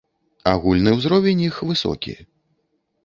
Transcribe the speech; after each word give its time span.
Агульны 0.51 0.93
ўзровень 0.95 1.45
іх 1.49 1.61
высокі. 1.73 2.17